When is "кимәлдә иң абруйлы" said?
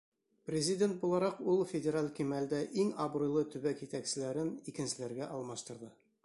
2.19-3.45